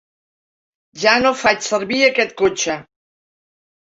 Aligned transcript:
Ja 1.03 1.11
no 1.25 1.31
faig 1.41 1.61
servir 1.65 1.99
aquest 2.07 2.33
cotxe. 2.43 2.79